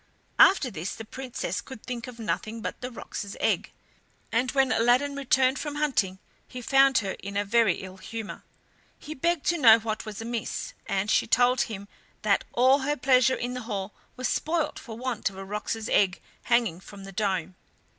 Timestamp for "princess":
1.05-1.61